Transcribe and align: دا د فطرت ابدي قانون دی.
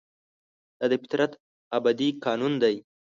دا 0.79 0.85
د 0.91 0.93
فطرت 1.03 1.31
ابدي 1.77 2.09
قانون 2.23 2.53
دی. 2.63 2.75